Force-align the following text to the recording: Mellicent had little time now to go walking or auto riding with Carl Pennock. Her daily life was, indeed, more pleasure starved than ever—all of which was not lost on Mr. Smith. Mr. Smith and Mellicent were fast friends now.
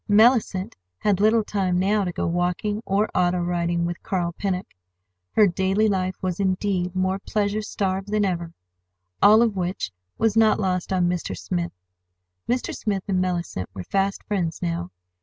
Mellicent 0.09 0.73
had 0.97 1.19
little 1.19 1.43
time 1.43 1.77
now 1.77 2.03
to 2.05 2.11
go 2.11 2.25
walking 2.25 2.81
or 2.87 3.07
auto 3.13 3.37
riding 3.37 3.85
with 3.85 4.01
Carl 4.01 4.31
Pennock. 4.33 4.65
Her 5.33 5.45
daily 5.45 5.87
life 5.87 6.15
was, 6.23 6.39
indeed, 6.39 6.95
more 6.95 7.19
pleasure 7.19 7.61
starved 7.61 8.07
than 8.07 8.25
ever—all 8.25 9.43
of 9.43 9.55
which 9.55 9.91
was 10.17 10.35
not 10.35 10.59
lost 10.59 10.91
on 10.91 11.07
Mr. 11.07 11.37
Smith. 11.37 11.73
Mr. 12.49 12.73
Smith 12.75 13.03
and 13.07 13.21
Mellicent 13.21 13.69
were 13.75 13.83
fast 13.83 14.23
friends 14.23 14.59
now. 14.59 14.89